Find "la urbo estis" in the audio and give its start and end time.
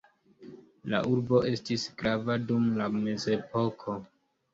0.93-1.83